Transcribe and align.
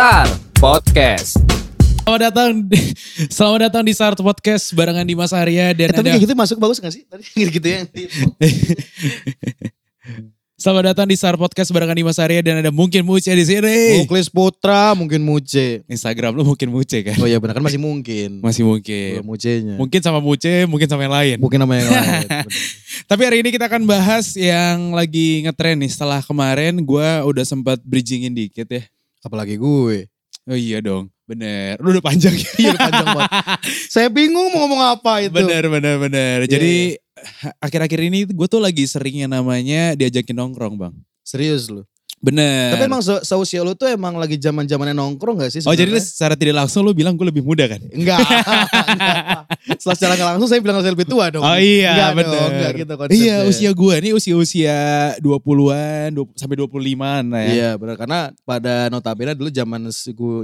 SAR 0.00 0.32
Podcast. 0.56 1.36
Selamat 2.08 2.32
datang 2.32 2.64
selamat 3.36 3.60
datang 3.68 3.84
di 3.84 3.92
Sart 3.92 4.16
Podcast 4.16 4.72
barengan 4.72 5.04
Dimas 5.04 5.28
Arya 5.36 5.76
dan 5.76 5.76
Eh, 5.76 5.92
tapi 5.92 6.08
ada 6.08 6.16
kayak 6.16 6.24
gitu 6.24 6.32
masuk 6.32 6.56
bagus 6.56 6.80
gak 6.80 6.88
sih? 6.88 7.04
Tadi 7.04 7.20
gitu 7.60 7.68
ya. 7.68 7.84
Selamat 10.56 10.96
datang 10.96 11.04
di 11.04 11.20
Star 11.20 11.36
Podcast 11.36 11.68
barengan 11.68 11.92
Dimas 11.92 12.16
Arya 12.16 12.40
dan 12.40 12.64
ada 12.64 12.72
mungkin 12.72 13.04
Muce 13.04 13.28
di 13.28 13.44
sini. 13.44 14.00
Muklis 14.00 14.32
Putra 14.32 14.96
mungkin 14.96 15.20
Muce. 15.20 15.84
Instagram 15.84 16.32
lu 16.32 16.48
mungkin 16.48 16.72
Muce 16.72 17.04
kan? 17.04 17.20
Oh 17.20 17.28
iya 17.28 17.36
benar 17.36 17.60
kan 17.60 17.64
masih 17.68 17.76
mungkin. 17.76 18.40
Masih 18.40 18.64
mungkin. 18.64 19.20
Mucenya. 19.20 19.76
Mungkin 19.76 20.00
sama 20.00 20.24
Muce, 20.24 20.64
mungkin 20.64 20.88
sama 20.88 21.04
yang 21.04 21.12
lain. 21.12 21.36
Mungkin 21.36 21.60
nama 21.60 21.76
yang 21.76 21.92
lain. 21.92 22.48
Tapi 23.04 23.22
hari 23.28 23.44
ini 23.44 23.52
kita 23.52 23.68
akan 23.68 23.84
bahas 23.84 24.32
yang 24.32 24.96
lagi 24.96 25.44
ngetren 25.44 25.76
nih. 25.76 25.92
Setelah 25.92 26.24
kemarin 26.24 26.80
gue 26.80 27.08
udah 27.20 27.44
sempat 27.44 27.84
bridgingin 27.84 28.32
dikit 28.32 28.64
ya. 28.64 28.80
Apalagi 29.20 29.56
gue. 29.56 30.08
Oh 30.48 30.56
iya 30.56 30.80
dong, 30.80 31.12
bener. 31.24 31.76
Lu 31.78 31.92
udah 31.92 32.02
panjang 32.02 32.32
ya? 32.32 32.50
Iya 32.60 32.68
udah 32.72 32.82
panjang 32.82 33.08
banget. 33.12 33.30
Saya 33.86 34.08
bingung 34.08 34.48
mau 34.50 34.64
ngomong 34.64 34.82
apa 34.98 35.12
itu. 35.20 35.36
Bener, 35.36 35.68
bener, 35.68 35.96
bener. 36.00 36.36
Iya, 36.42 36.50
Jadi 36.50 36.74
ha- 37.44 37.56
akhir-akhir 37.60 38.00
ini 38.02 38.18
gue 38.26 38.48
tuh 38.48 38.58
lagi 38.58 38.88
sering 38.88 39.22
yang 39.22 39.30
namanya 39.30 39.92
diajakin 39.94 40.34
nongkrong 40.34 40.74
bang. 40.74 40.94
Serius 41.20 41.68
lu. 41.68 41.84
Bener. 42.20 42.76
Tapi 42.76 42.84
emang 42.84 43.00
se- 43.00 43.22
seusia 43.22 43.60
lu 43.60 43.72
tuh 43.72 43.88
emang 43.88 44.16
lagi 44.16 44.36
zaman 44.36 44.64
zamannya 44.64 44.92
nongkrong 44.92 45.40
gak 45.40 45.52
sih? 45.52 45.60
Oh 45.64 45.72
jadi 45.72 45.92
secara 45.96 46.36
tidak 46.36 46.64
langsung 46.64 46.84
lu 46.84 46.92
bilang 46.92 47.16
gue 47.16 47.24
lebih 47.24 47.40
muda 47.40 47.64
kan? 47.64 47.80
Enggak. 47.92 48.20
Enggak. 48.20 49.39
Setelah 49.60 49.96
secara 49.96 50.14
langsung 50.32 50.48
saya 50.48 50.60
bilang 50.64 50.80
saya 50.80 50.96
lebih 50.96 51.04
tua 51.04 51.28
dong. 51.28 51.44
Oh 51.44 51.58
iya 51.60 51.92
Enggak 51.92 52.10
bener. 52.16 52.32
dong, 52.32 52.50
enggak 52.50 52.72
gitu 52.80 52.92
konsepnya. 52.96 53.20
Iya 53.20 53.36
usia 53.44 53.70
gue 53.70 53.94
nih 54.00 54.12
usia-usia 54.16 54.76
20-an 55.20 56.08
20, 56.16 56.32
sampai 56.40 56.56
25-an 56.56 57.24
lah 57.28 57.42
ya. 57.44 57.50
Iya 57.52 57.70
benar 57.76 57.94
karena 58.00 58.20
pada 58.42 58.74
notabene 58.88 59.32
dulu 59.36 59.50
zaman 59.52 59.92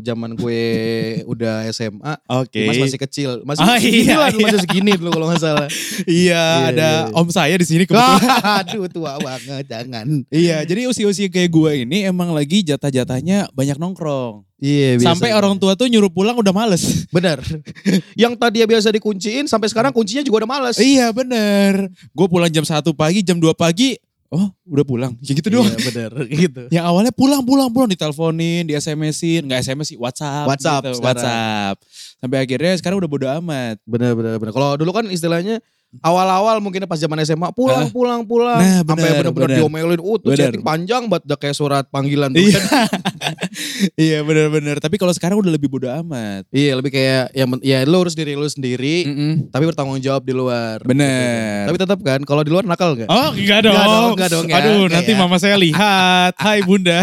zaman 0.02 0.30
gue 0.37 0.62
udah 1.33 1.64
SMA, 1.72 2.14
Oke. 2.28 2.69
Mas 2.69 2.77
masih 2.77 3.00
kecil, 3.00 3.31
masih 3.42 3.64
Ah, 3.64 3.81
segini 3.81 4.05
iya, 4.05 4.17
lah, 4.20 4.28
dulu, 4.31 4.41
iya. 4.41 4.47
masih 4.47 4.61
segini 4.62 4.91
dulu 4.94 5.11
kalau 5.12 5.27
nggak 5.33 5.42
salah. 5.42 5.69
Iya 6.06 6.42
ada 6.70 6.89
iya, 6.89 7.09
iya. 7.09 7.17
om 7.19 7.28
saya 7.33 7.55
di 7.56 7.67
sini 7.67 7.83
kebetulan. 7.89 8.31
Aduh 8.62 8.87
tua 8.87 9.17
banget, 9.19 9.64
jangan. 9.64 10.06
iya 10.28 10.61
jadi 10.62 10.87
usia-usia 10.87 11.27
kayak 11.27 11.50
gue 11.50 11.72
ini 11.89 12.05
emang 12.05 12.31
lagi 12.31 12.61
jatah-jatahnya 12.62 13.48
banyak 13.53 13.81
nongkrong. 13.81 14.44
Iya 14.57 14.97
Sampai 15.05 15.37
orang 15.37 15.61
tua 15.61 15.77
tuh 15.77 15.85
nyuruh 15.85 16.09
pulang 16.09 16.33
udah 16.33 16.53
males. 16.53 17.05
Benar. 17.12 17.45
Yang 18.23 18.41
tadi 18.41 18.65
biasa 18.65 18.89
dikunciin 18.89 19.45
sampai 19.45 19.69
sekarang 19.69 19.93
kuncinya 19.93 20.25
juga 20.25 20.45
udah 20.45 20.51
males. 20.51 20.77
iya 20.81 21.12
bener. 21.12 21.93
Gue 22.17 22.27
pulang 22.27 22.49
jam 22.49 22.65
1 22.65 22.81
pagi, 22.97 23.21
jam 23.21 23.37
2 23.37 23.53
pagi. 23.53 24.01
Oh 24.33 24.51
udah 24.67 24.83
pulang. 24.83 25.12
Ya 25.23 25.33
gitu 25.37 25.49
doang. 25.53 25.69
Iya 25.69 25.79
benar 25.93 26.11
gitu. 26.43 26.62
Yang 26.73 26.84
awalnya 26.89 27.12
pulang 27.12 27.45
pulang 27.45 27.69
pulang 27.69 27.87
diteleponin, 27.93 28.65
di 28.67 28.73
SMS-in, 28.75 29.45
nggak 29.47 29.61
SMS 29.61 29.93
sih, 29.95 29.99
WhatsApp. 30.01 30.49
WhatsApp 30.49 30.83
gitu, 30.83 30.99
sekarang. 30.99 31.21
WhatsApp. 31.21 31.75
Sampai 32.17 32.39
akhirnya 32.43 32.73
sekarang 32.81 32.97
udah 32.99 33.11
bodo 33.12 33.27
amat. 33.29 33.77
Benar 33.84 34.17
benar 34.17 34.41
benar. 34.41 34.53
Kalau 34.57 34.75
dulu 34.81 34.91
kan 34.91 35.05
istilahnya 35.12 35.61
awal-awal 35.98 36.59
mungkin 36.59 36.84
pas 36.84 36.97
zaman 36.97 37.17
SMA 37.20 37.48
pulang 37.51 37.84
Ah. 37.84 37.89
pulang 37.89 38.20
pulang 38.23 38.59
Nah, 38.59 38.81
sampai 38.83 38.95
benar, 39.06 39.17
benar-benar 39.25 39.48
benar. 39.48 39.59
diomelin. 39.59 39.98
Uh, 39.98 40.17
tuh 40.17 40.31
chatting 40.33 40.61
panjang 40.61 41.03
banget 41.06 41.25
udah 41.25 41.39
kayak 41.39 41.55
surat 41.55 41.84
panggilan. 41.87 42.31
Iya. 42.31 42.61
iya 43.98 44.19
bener-bener. 44.20 44.77
Tapi 44.77 44.97
kalau 44.97 45.11
sekarang 45.11 45.37
udah 45.37 45.48
lebih 45.48 45.69
bodo 45.69 45.89
amat. 45.89 46.45
Iya, 46.51 46.73
lebih 46.75 46.91
kayak 46.91 47.33
ya, 47.33 47.45
ya 47.61 47.78
lu 47.83 47.97
urus 47.98 48.12
diri 48.12 48.33
lu 48.33 48.45
sendiri 48.45 49.05
Mm-mm. 49.05 49.33
tapi 49.48 49.65
bertanggung 49.65 49.98
jawab 49.98 50.23
di 50.23 50.33
luar. 50.33 50.81
Bener. 50.83 51.65
Tapi 51.67 51.77
tetap 51.77 51.98
kan 52.00 52.21
kalau 52.23 52.43
di 52.43 52.50
luar 52.50 52.65
nakal 52.65 52.93
nggak? 52.95 53.09
Oh 53.09 53.31
enggak 53.33 53.61
dong. 53.62 53.73
Enggak 53.73 53.89
dong, 53.89 54.12
enggak 54.12 54.31
dong, 54.31 54.47
ya. 54.47 54.55
Aduh 54.56 54.75
Enggak 54.83 54.95
nanti 54.95 55.12
ya. 55.12 55.19
mama 55.19 55.37
saya 55.37 55.56
lihat. 55.56 56.33
Hai 56.45 56.61
bunda. 56.61 57.00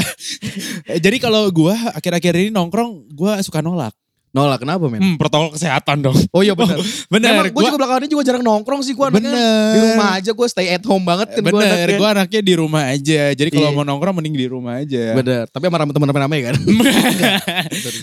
Jadi 1.05 1.17
kalau 1.17 1.49
gua 1.49 1.73
akhir-akhir 1.93 2.33
ini 2.37 2.49
nongkrong, 2.49 3.09
gua 3.11 3.39
suka 3.39 3.59
nolak. 3.59 3.93
Nolak 4.33 4.59
kenapa 4.59 4.89
men? 4.89 4.97
Hmm, 4.97 5.13
protokol 5.13 5.53
kesehatan 5.53 6.01
dong. 6.01 6.17
Oh 6.33 6.41
iya 6.41 6.51
benar. 6.51 6.81
Bener. 7.07 7.29
Emang 7.37 7.45
gue 7.45 7.53
gua- 7.53 7.69
juga 7.69 7.77
belakangan 7.77 8.01
ini 8.01 8.09
juga 8.09 8.23
jarang 8.23 8.41
nongkrong 8.41 8.81
sih 8.81 8.91
gue 8.91 9.05
anaknya. 9.05 9.29
Bener. 9.29 9.69
Di 9.69 9.79
rumah 9.85 10.09
aja 10.11 10.31
gue 10.33 10.47
stay 10.49 10.67
at 10.69 10.81
home 10.81 11.05
banget 11.05 11.27
kan 11.31 11.41
gue 11.43 11.53
anaknya. 11.53 11.95
gue 11.95 12.09
anaknya 12.09 12.41
di 12.41 12.53
rumah 12.55 12.83
aja. 12.89 13.21
Jadi 13.31 13.49
kalau 13.49 13.69
Iya. 13.69 13.75
mau 13.75 13.85
nongkrong 13.85 14.15
mending 14.17 14.33
di 14.33 14.47
rumah 14.47 14.73
aja. 14.75 15.13
Bener. 15.13 15.45
Tapi 15.47 15.63
sama 15.63 15.85
teman-teman 15.85 16.19
rame 16.19 16.37
kan. 16.43 16.55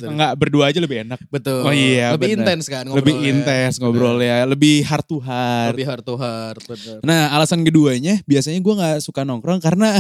Enggak 0.07 0.33
berdua 0.37 0.71
aja 0.71 0.79
lebih 0.79 1.03
enak. 1.03 1.19
Betul. 1.27 1.61
Oh 1.63 1.75
iya, 1.75 2.15
Lebih 2.15 2.31
intens 2.33 2.65
kan 2.67 2.85
lebih 2.87 3.11
ngobrolnya. 3.13 3.31
intens 3.35 3.75
ngobrolnya, 3.77 4.37
lebih 4.47 4.77
heart 4.83 5.07
to 5.07 5.19
heart. 5.19 5.75
Lebih 5.75 5.87
heart 5.87 6.05
to 6.05 6.15
heart. 6.15 6.63
Bener. 6.63 6.99
Nah 7.03 7.35
alasan 7.35 7.63
keduanya 7.63 8.23
biasanya 8.25 8.59
gue 8.59 8.75
nggak 8.75 8.97
suka 9.03 9.23
nongkrong 9.23 9.59
karena 9.59 9.99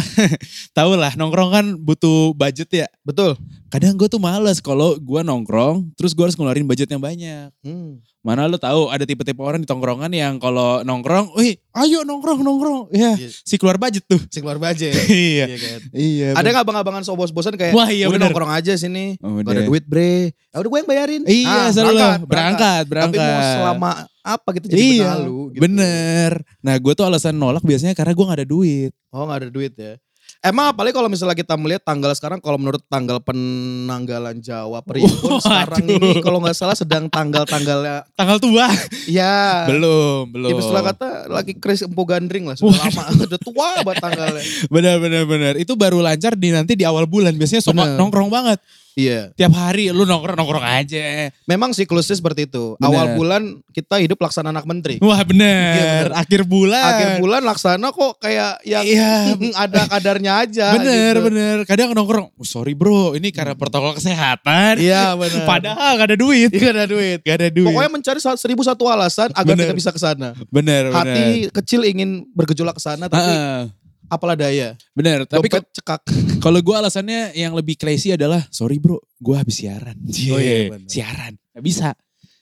tau 0.70 0.94
lah 0.94 1.10
nongkrong 1.12 1.50
kan 1.50 1.64
butuh 1.74 2.32
budget 2.32 2.70
ya. 2.70 2.86
Betul. 3.02 3.34
Kadang 3.66 3.94
gue 3.94 4.06
tuh 4.06 4.18
males 4.18 4.58
kalau 4.58 4.94
gue 4.94 5.20
nongkrong 5.22 5.94
terus 5.94 6.10
gue 6.20 6.28
harus 6.28 6.36
ngeluarin 6.36 6.62
budget 6.62 6.84
yang 6.86 7.00
banyak. 7.00 7.48
Hmm. 7.60 8.04
Mana 8.20 8.44
lo 8.44 8.54
tahu 8.54 8.86
ada 8.86 9.00
tipe-tipe 9.02 9.40
orang 9.40 9.56
di 9.56 9.66
tongkrongan 9.66 10.12
yang 10.12 10.36
kalau 10.36 10.84
nongkrong, 10.84 11.32
wih 11.32 11.56
ayo 11.74 12.04
nongkrong 12.04 12.44
nongkrong. 12.44 12.92
Ya 12.92 13.16
Iya. 13.16 13.32
si 13.32 13.56
keluar 13.56 13.80
budget 13.80 14.04
tuh. 14.04 14.20
Si 14.28 14.38
keluar 14.38 14.60
budget. 14.60 14.92
iya. 15.08 15.48
Iya 15.48 15.56
kan. 15.56 15.80
Iya. 15.90 16.28
Ada 16.36 16.46
nggak 16.46 16.64
abang-abangan 16.68 17.00
so 17.00 17.16
bos-bosan 17.16 17.56
kayak 17.56 17.72
Wah, 17.72 17.88
iya 17.88 18.06
udah 18.06 18.20
bener. 18.20 18.28
nongkrong 18.28 18.52
aja 18.52 18.76
sini. 18.76 19.16
Oh, 19.18 19.40
Gak 19.40 19.48
ada 19.50 19.64
duit 19.64 19.88
bre. 19.88 20.36
Ya 20.52 20.56
udah 20.60 20.68
gue 20.68 20.78
yang 20.78 20.90
bayarin. 20.90 21.22
Iya, 21.24 21.48
Ah, 21.48 21.68
selalu 21.72 21.96
berangkat, 22.28 22.84
berangkat. 22.84 23.16
Tapi 23.16 23.32
mau 23.32 23.40
selama 23.56 23.90
apa 24.20 24.48
gitu 24.52 24.66
jadi 24.68 24.76
Iya, 24.76 25.08
benalu. 25.16 25.40
Gitu. 25.48 25.60
bener. 25.64 26.32
Nah 26.60 26.74
gue 26.76 26.92
tuh 26.92 27.04
alasan 27.08 27.34
nolak 27.34 27.64
biasanya 27.64 27.96
karena 27.96 28.12
gue 28.12 28.24
gak 28.26 28.38
ada 28.38 28.46
duit. 28.46 28.92
Oh 29.08 29.24
gak 29.24 29.40
ada 29.40 29.48
duit 29.48 29.72
ya. 29.72 29.96
Emang 30.40 30.72
apalagi 30.72 30.96
kalau 30.96 31.12
misalnya 31.12 31.36
kita 31.36 31.52
melihat 31.60 31.84
tanggal 31.84 32.16
sekarang 32.16 32.40
kalau 32.40 32.56
menurut 32.56 32.80
tanggal 32.88 33.20
penanggalan 33.20 34.40
Jawa 34.40 34.80
Primbon 34.80 35.36
Waduh. 35.36 35.44
sekarang 35.44 35.84
ini 35.84 36.24
kalau 36.24 36.40
nggak 36.40 36.56
salah 36.56 36.72
sedang 36.72 37.12
tanggal-tanggalnya 37.12 38.08
Tanggal 38.16 38.40
tua? 38.40 38.72
ya 39.04 39.68
belum, 39.68 40.32
belum. 40.32 40.48
Itu 40.56 40.64
setelah 40.64 40.96
kata 40.96 41.08
lagi 41.28 41.52
kris 41.60 41.84
empu 41.84 42.08
gandring 42.08 42.48
lah 42.48 42.56
sudah 42.56 42.72
lama 42.72 43.20
udah 43.20 43.40
tua 43.44 43.68
banget 43.84 44.00
tanggalnya. 44.00 44.42
Benar, 44.72 44.96
benar, 44.96 45.22
benar. 45.28 45.54
Itu 45.60 45.76
baru 45.76 46.00
lancar 46.00 46.32
di 46.32 46.48
nanti 46.56 46.72
di 46.72 46.88
awal 46.88 47.04
bulan. 47.04 47.36
Biasanya 47.36 47.60
suka 47.60 47.84
Bener. 47.84 48.00
nongkrong 48.00 48.32
banget. 48.32 48.64
Iya, 48.92 49.30
Tiap 49.32 49.52
hari 49.52 49.88
lu 49.88 50.02
nongkrong 50.02 50.34
nongkrong 50.34 50.62
aja. 50.62 51.30
memang 51.44 51.70
siklusnya 51.70 52.12
seperti 52.12 52.44
itu. 52.44 52.74
Bener. 52.76 52.90
Awal 52.90 53.06
bulan 53.14 53.42
kita 53.70 53.96
hidup 53.96 54.18
laksana 54.18 54.50
anak 54.50 54.66
menteri. 54.66 54.98
Wah 54.98 55.22
bener. 55.22 55.70
Iya, 55.72 55.84
bener. 55.86 56.10
Akhir 56.16 56.40
bulan. 56.42 56.84
Akhir 56.84 57.08
bulan 57.18 57.42
laksana 57.42 57.86
kok 57.88 58.18
kayak 58.18 58.58
yang 58.62 58.82
Iya. 58.82 59.12
ada 59.64 59.86
kadarnya 59.86 60.32
aja. 60.40 60.66
Bener, 60.74 61.14
gitu. 61.14 61.26
bener. 61.26 61.56
Kadang 61.64 61.92
nongkrong, 61.92 62.28
oh, 62.30 62.44
sorry 62.44 62.74
bro, 62.74 63.14
ini 63.14 63.30
karena 63.30 63.54
protokol 63.54 63.94
kesehatan. 63.94 64.76
Iya 64.76 65.14
benar. 65.14 65.46
Padahal 65.46 65.90
gak 65.96 66.08
ada 66.08 66.18
duit. 66.18 66.50
Iya 66.50 66.68
ada 66.72 66.84
duit. 66.84 67.18
Gak 67.22 67.36
ada 67.36 67.48
duit. 67.48 67.66
Pokoknya 67.70 67.90
mencari 67.90 68.18
seribu 68.20 68.62
satu 68.62 68.84
alasan 68.84 69.30
agar 69.32 69.54
Bener. 69.54 69.64
kita 69.66 69.76
bisa 69.76 69.90
ke 69.90 70.00
sana. 70.00 70.34
bener, 70.50 70.90
bener. 70.90 70.92
Hati 70.92 71.24
kecil 71.52 71.86
ingin 71.86 72.26
bergejolak 72.30 72.74
ke 72.74 72.82
sana 72.82 73.06
tapi 73.06 73.22
Heeh. 73.22 73.70
Apalah 74.10 74.34
daya. 74.34 74.74
bener, 74.90 75.22
tapi 75.24 75.46
Dompet 75.46 75.70
cekak. 75.72 76.02
Kalau 76.44 76.58
gue 76.58 76.74
alasannya 76.74 77.32
yang 77.32 77.54
lebih 77.54 77.74
crazy 77.74 78.10
adalah 78.10 78.42
sorry 78.50 78.76
bro, 78.76 78.98
gue 79.16 79.34
habis 79.34 79.56
siaran. 79.56 79.94
Oh 80.28 80.36
iya, 80.36 80.68
bener. 80.68 80.84
siaran, 80.84 81.32
gak 81.50 81.62
bisa. 81.62 81.94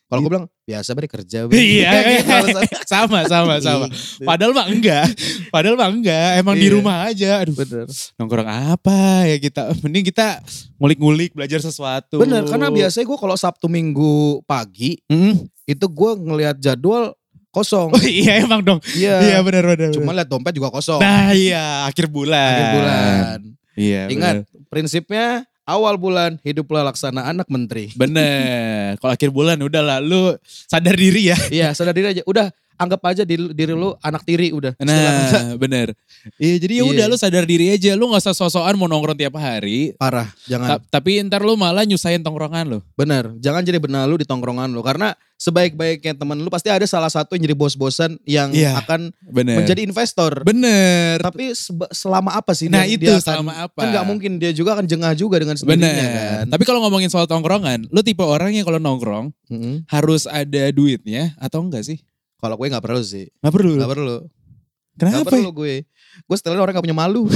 Kalau 0.08 0.24
gue 0.24 0.30
bilang 0.32 0.48
biasa 0.64 0.96
bre 0.96 1.04
kerja. 1.04 1.44
bre." 1.44 1.52
iya, 1.52 1.92
Gitu 2.16 2.32
sama, 2.88 3.28
sama, 3.28 3.60
sama. 3.60 3.92
Padahal 4.18 4.56
mah 4.56 4.64
enggak, 4.66 5.04
padahal 5.52 5.76
mah 5.76 5.92
enggak. 5.92 6.28
Emang 6.34 6.56
di 6.56 6.64
Iya. 6.64 6.72
rumah 6.72 6.96
aja. 7.04 7.44
Aduh, 7.44 7.52
Bener. 7.52 7.84
nongkrong 8.16 8.48
apa 8.48 9.28
ya 9.28 9.36
kita? 9.36 9.68
Mending 9.84 10.08
kita 10.08 10.40
ngulik-ngulik 10.76 11.36
belajar 11.36 11.60
sesuatu. 11.60 12.16
Bener 12.16 12.40
karena 12.42 12.72
biasanya 12.72 13.04
gue 13.04 13.18
kalau 13.20 13.36
Sabtu 13.36 13.68
Minggu 13.68 14.40
pagi 14.42 14.96
Mm. 15.06 15.44
itu 15.66 15.84
gue 15.84 16.10
ngelihat 16.16 16.56
jadwal 16.56 17.12
kosong. 17.58 17.88
Oh, 17.90 18.04
iya 18.06 18.42
emang 18.46 18.62
dong. 18.62 18.80
Iya. 18.94 19.14
Iya 19.18 19.38
benar 19.42 19.64
benar. 19.74 19.90
Cuma 19.90 20.14
lihat 20.14 20.28
dompet 20.30 20.54
juga 20.54 20.70
kosong. 20.70 21.02
Nah 21.02 21.34
iya 21.34 21.90
akhir 21.90 22.06
bulan. 22.06 22.54
Akhir 22.54 22.68
bulan. 22.78 23.38
Iya 23.78 24.02
Ingat 24.10 24.34
benar. 24.46 24.66
prinsipnya 24.70 25.26
awal 25.68 26.00
bulan 26.00 26.40
hiduplah 26.40 26.86
laksana 26.86 27.26
anak 27.28 27.46
menteri. 27.52 27.92
Bener. 27.94 28.94
Kalau 29.02 29.12
akhir 29.12 29.30
bulan 29.34 29.58
udah 29.60 29.82
lah 29.82 29.98
lu 30.00 30.32
sadar 30.46 30.94
diri 30.94 31.34
ya. 31.34 31.38
Iya 31.50 31.74
sadar 31.74 31.92
diri 31.92 32.14
aja. 32.16 32.22
Udah 32.24 32.48
anggap 32.78 33.02
aja 33.04 33.22
diri, 33.22 33.50
diri 33.50 33.74
lu 33.74 33.92
anak 33.98 34.22
tiri 34.22 34.48
udah. 34.50 34.72
Nah, 34.78 35.58
bener. 35.58 35.92
Iya, 36.38 36.56
jadi 36.56 36.72
ya 36.80 36.84
udah 36.86 37.04
lu 37.06 37.16
sadar 37.18 37.42
diri 37.42 37.68
aja. 37.68 37.92
Lu 37.92 38.08
gak 38.08 38.22
usah 38.22 38.32
sosokan 38.32 38.74
mau 38.74 38.86
nongkrong 38.86 39.18
tiap 39.18 39.34
hari. 39.36 39.92
Parah, 39.94 40.30
jangan. 40.46 40.78
Ta- 40.78 40.98
tapi 40.98 41.18
ntar 41.22 41.42
lu 41.42 41.54
malah 41.54 41.82
nyusahin 41.82 42.22
tongkrongan 42.22 42.64
lu. 42.66 42.78
Bener, 42.94 43.34
jangan 43.38 43.60
jadi 43.60 43.76
benalu 43.76 44.22
di 44.22 44.26
tongkrongan 44.26 44.70
lu. 44.70 44.80
Karena 44.80 45.12
sebaik-baiknya 45.38 46.18
temen 46.18 46.34
lu 46.36 46.50
pasti 46.50 46.66
ada 46.66 46.82
salah 46.82 47.06
satu 47.06 47.38
yang 47.38 47.46
jadi 47.46 47.54
bos-bosan 47.54 48.18
yang 48.26 48.50
Iya. 48.50 48.74
akan 48.82 49.14
Bener. 49.22 49.54
menjadi 49.56 49.86
investor. 49.86 50.42
Bener. 50.42 51.22
Tapi 51.22 51.54
selama 51.90 52.34
apa 52.34 52.52
sih 52.52 52.66
Nah, 52.66 52.82
dia, 52.82 52.94
itu 52.94 53.06
dia 53.06 53.16
akan- 53.16 53.22
selama 53.22 53.52
apa? 53.56 53.78
Kan 53.78 53.88
gak 53.94 54.06
mungkin 54.06 54.30
dia 54.36 54.50
juga 54.50 54.74
akan 54.74 54.84
jengah 54.84 55.14
juga 55.14 55.38
dengan 55.38 55.54
sendirinya 55.54 55.86
Bener. 55.94 56.10
kan. 56.10 56.44
Tapi 56.50 56.62
kalau 56.62 56.82
ngomongin 56.82 57.06
soal 57.06 57.24
tongkrongan, 57.24 57.86
lu 57.86 58.00
tipe 58.02 58.20
orang 58.20 58.50
yang 58.50 58.66
kalau 58.66 58.78
nongkrong 58.78 59.30
Mm-mm. 59.46 59.86
harus 59.86 60.26
ada 60.26 60.70
duitnya 60.70 61.38
atau 61.38 61.62
enggak 61.62 61.86
sih? 61.86 62.02
Kalau 62.38 62.54
gue 62.54 62.66
gak 62.70 62.84
perlu 62.86 63.02
sih. 63.02 63.26
Gak 63.42 63.50
perlu. 63.54 63.74
Gak 63.76 63.90
perlu. 63.90 64.16
Kenapa? 64.98 65.22
Gak 65.22 65.30
perlu 65.30 65.50
gue. 65.54 65.74
Gue 66.26 66.36
setelahnya 66.38 66.62
orang 66.62 66.74
gak 66.78 66.84
punya 66.86 66.98
malu. 66.98 67.22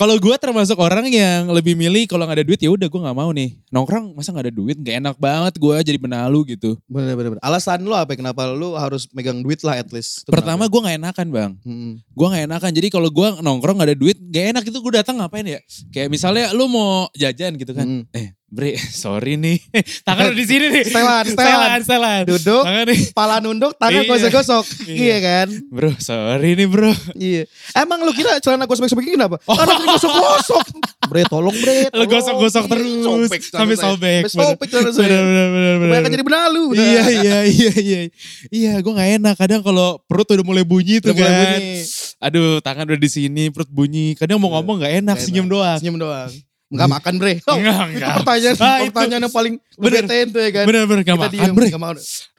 Kalau 0.00 0.16
gue 0.16 0.36
termasuk 0.40 0.80
orang 0.80 1.04
yang 1.12 1.52
lebih 1.52 1.76
milih 1.76 2.08
kalau 2.08 2.24
nggak 2.24 2.40
ada 2.40 2.46
duit 2.48 2.56
ya 2.56 2.72
udah 2.72 2.88
gue 2.88 2.96
nggak 2.96 3.12
mau 3.12 3.28
nih 3.28 3.60
nongkrong 3.68 4.16
masa 4.16 4.32
nggak 4.32 4.48
ada 4.48 4.54
duit 4.54 4.76
nggak 4.80 4.96
enak 5.04 5.16
banget 5.20 5.54
gue 5.60 5.76
jadi 5.92 5.98
benalu 6.00 6.56
gitu. 6.56 6.80
Bener 6.88 7.12
bener. 7.12 7.36
bener. 7.36 7.42
Alasan 7.44 7.84
lu 7.84 7.92
apa? 7.92 8.16
Kenapa 8.16 8.48
lu 8.48 8.72
harus 8.72 9.04
megang 9.12 9.44
duit 9.44 9.60
lah 9.60 9.76
at 9.76 9.92
least? 9.92 10.24
Itu 10.24 10.32
Pertama 10.32 10.64
gue 10.64 10.80
nggak 10.80 10.96
enakan 10.96 11.26
bang? 11.28 11.52
Hmm. 11.60 12.00
gue 12.00 12.26
nggak 12.26 12.44
enakan. 12.48 12.70
Jadi 12.72 12.88
kalau 12.88 13.08
gue 13.12 13.28
nongkrong 13.44 13.76
nggak 13.76 13.88
ada 13.92 13.98
duit 14.00 14.16
nggak 14.16 14.44
enak 14.56 14.62
itu 14.64 14.78
gue 14.80 14.92
datang 14.96 15.20
ngapain 15.20 15.44
ya? 15.44 15.60
Kayak 15.92 16.08
misalnya 16.08 16.56
lu 16.56 16.72
mau 16.72 17.12
jajan 17.12 17.60
gitu 17.60 17.76
kan, 17.76 17.84
Hmm. 17.84 18.02
eh 18.16 18.32
bre 18.46 18.78
sorry 19.02 19.34
nih 19.34 19.58
tangan 20.06 20.30
udah 20.30 20.38
di 20.38 20.46
sini 20.46 20.66
nih. 20.70 20.84
Setelan, 20.84 21.24
setelan. 21.34 21.78
setelan. 21.82 22.22
Duduk, 22.24 22.62
Tangan 22.62 22.84
nih, 22.86 23.00
pala 23.10 23.36
nunduk, 23.38 23.72
tangan 23.74 24.02
Iya. 24.02 24.08
gosok-gosok. 24.08 24.64
Iya. 24.86 24.96
Iya 24.96 25.16
kan? 25.18 25.48
bro 25.66 25.90
sorry 25.98 26.50
nih 26.54 26.66
bro. 26.66 26.92
Iya. 27.12 27.42
Emang 27.74 28.00
lu 28.00 28.12
kira 28.12 28.38
celana 28.38 28.64
gue 28.64 28.72
sobek-sobek 28.72 29.02
kenapa? 29.08 29.42
Karena 29.42 29.74
sering 29.74 29.90
gosok-gosok. 29.92 30.64
Bre 31.06 31.22
tolong 31.24 31.54
bre. 31.54 31.78
Lu 31.86 32.06
tolong. 32.06 32.08
gosok-gosok 32.08 32.62
Iya, 32.62 32.70
terus 32.70 32.86
sobek, 33.00 33.40
sampai 33.42 33.76
sobek. 33.76 34.22
Sampai 34.24 34.46
sobek 34.46 34.68
saya. 34.70 34.92
Bener 34.94 35.20
bener 35.20 35.46
bener 35.48 35.74
bener. 35.76 35.90
Banyak 35.92 36.10
jadi 36.12 36.24
benalu. 36.24 36.62
udah. 36.70 36.82
Iya 36.82 37.02
iya 37.12 37.38
iya 37.44 37.72
iya. 37.76 38.00
Iya, 38.48 38.72
gue 38.78 38.92
nggak 38.92 39.10
enak. 39.20 39.34
Kadang 39.36 39.60
kalau 39.60 39.98
perut 40.02 40.26
udah 40.28 40.44
mulai 40.44 40.62
bunyi 40.62 40.98
tuh 40.98 41.10
Udah 41.10 41.18
mulai 41.18 41.30
kan. 41.32 41.42
bunyi. 41.50 41.74
Aduh, 42.16 42.50
tangan 42.60 42.84
udah 42.86 43.00
di 43.00 43.10
sini, 43.10 43.50
perut 43.50 43.68
bunyi. 43.68 44.14
Kadang 44.14 44.38
mau 44.38 44.54
ngomong 44.54 44.80
nggak 44.80 44.94
enak, 45.00 45.14
Nggak 45.14 45.26
senyum 45.26 45.46
enak. 45.46 45.52
doang. 45.52 45.78
Senyum 45.78 45.98
doang. 45.98 46.30
Enggak 46.66 46.88
makan 46.90 47.14
bre. 47.16 47.34
Oh, 47.48 47.56
Enggak, 47.56 47.82
enggak. 47.88 48.14
pertanyaan, 48.22 48.56
Ah, 48.58 48.76
itu. 48.78 48.84
pertanyaan 48.90 49.22
yang 49.22 49.34
paling 49.34 49.54
Bener. 49.76 50.02
betein 50.02 50.26
tuh 50.28 50.40
ya 50.40 50.50
kan. 50.50 50.64
Bener 50.66 50.82
bener 50.84 51.00
nggak 51.02 51.16
Kita 51.16 51.26
makan, 51.38 51.50
bre. 51.54 51.66
nggak 51.70 51.82
mau. 51.82 51.94